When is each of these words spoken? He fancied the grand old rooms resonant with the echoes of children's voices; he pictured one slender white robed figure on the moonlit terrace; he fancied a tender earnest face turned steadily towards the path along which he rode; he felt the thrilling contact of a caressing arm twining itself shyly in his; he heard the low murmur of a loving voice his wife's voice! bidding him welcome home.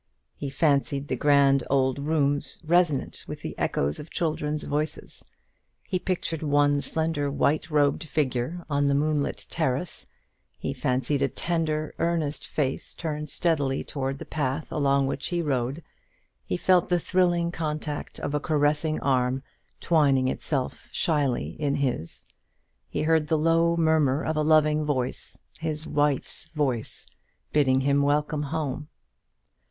He 0.35 0.49
fancied 0.49 1.09
the 1.09 1.15
grand 1.15 1.63
old 1.69 1.99
rooms 1.99 2.57
resonant 2.63 3.23
with 3.27 3.41
the 3.43 3.55
echoes 3.59 3.99
of 3.99 4.09
children's 4.09 4.63
voices; 4.63 5.23
he 5.87 5.99
pictured 5.99 6.41
one 6.41 6.81
slender 6.81 7.29
white 7.29 7.69
robed 7.69 8.05
figure 8.05 8.65
on 8.67 8.87
the 8.87 8.95
moonlit 8.95 9.45
terrace; 9.51 10.07
he 10.57 10.73
fancied 10.73 11.21
a 11.21 11.27
tender 11.27 11.93
earnest 11.99 12.47
face 12.47 12.95
turned 12.95 13.29
steadily 13.29 13.83
towards 13.83 14.17
the 14.17 14.25
path 14.25 14.71
along 14.71 15.05
which 15.05 15.27
he 15.27 15.39
rode; 15.39 15.83
he 16.45 16.57
felt 16.57 16.89
the 16.89 16.97
thrilling 16.97 17.51
contact 17.51 18.19
of 18.21 18.33
a 18.33 18.39
caressing 18.39 18.99
arm 19.01 19.43
twining 19.79 20.27
itself 20.29 20.89
shyly 20.91 21.49
in 21.59 21.75
his; 21.75 22.25
he 22.89 23.03
heard 23.03 23.27
the 23.27 23.37
low 23.37 23.77
murmur 23.77 24.25
of 24.25 24.35
a 24.35 24.41
loving 24.41 24.83
voice 24.83 25.37
his 25.59 25.85
wife's 25.85 26.45
voice! 26.55 27.05
bidding 27.53 27.81
him 27.81 28.01
welcome 28.01 28.41
home. 28.41 28.89